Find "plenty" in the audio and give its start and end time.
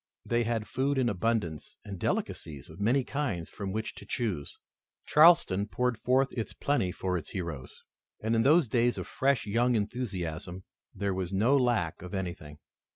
6.53-6.91